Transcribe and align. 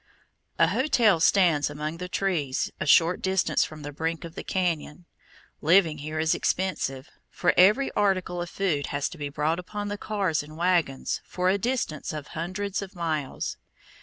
A 0.57 0.69
hotel 0.69 1.19
stands 1.19 1.69
among 1.69 1.97
the 1.97 2.09
trees 2.09 2.71
a 2.79 2.87
short 2.87 3.21
distance 3.21 3.63
from 3.63 3.83
the 3.83 3.91
brink 3.91 4.23
of 4.25 4.33
the 4.33 4.43
cañon. 4.43 5.05
Living 5.61 5.99
here 5.99 6.17
is 6.17 6.33
expensive, 6.33 7.11
for 7.29 7.53
every 7.55 7.91
article 7.91 8.41
of 8.41 8.49
food 8.49 8.87
has 8.87 9.07
to 9.09 9.19
be 9.19 9.29
brought 9.29 9.59
upon 9.59 9.89
the 9.89 9.99
cars 9.99 10.41
and 10.41 10.57
wagons 10.57 11.21
for 11.23 11.49
a 11.49 11.59
distance 11.59 12.13
of 12.13 12.29
hundreds 12.29 12.81
of 12.81 12.95
miles. 12.95 13.57